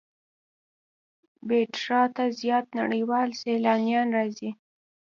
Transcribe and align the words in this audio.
پېټرا 1.47 2.01
ته 2.15 2.23
زیات 2.41 2.67
نړیوال 2.79 3.29
سیلانیان 3.41 4.07
راځي. 4.17 4.49